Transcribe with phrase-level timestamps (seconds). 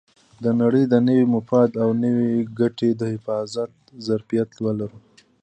[0.43, 3.71] د نړۍ د نوي مفاد او نوې ګټې د حفاظت
[4.07, 4.99] ظرفیت ولرو.